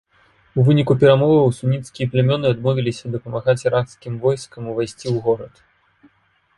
[0.61, 5.55] У выніку перамоваў суніцкія плямёны адмовіліся дапамагаць іракскім войскам увайсці ў горад.